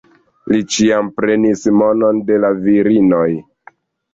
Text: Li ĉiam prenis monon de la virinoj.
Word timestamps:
Li 0.53 0.61
ĉiam 0.75 1.11
prenis 1.19 1.61
monon 1.81 2.23
de 2.31 2.41
la 2.47 2.51
virinoj. 2.65 3.25